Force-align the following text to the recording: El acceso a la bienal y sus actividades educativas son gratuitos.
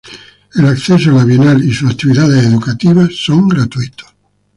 El 0.55 0.65
acceso 0.65 1.11
a 1.11 1.13
la 1.13 1.23
bienal 1.25 1.63
y 1.63 1.71
sus 1.71 1.91
actividades 1.91 2.43
educativas 2.47 3.15
son 3.15 3.47
gratuitos. 3.47 4.07